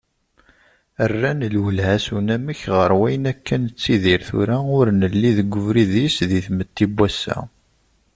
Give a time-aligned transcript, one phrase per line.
[1.11, 6.85] Rran lwelha s unamek ɣer wayen akka nettidir tura ur nelli deg ubrid-is di tmetti
[6.89, 7.37] n wass-a.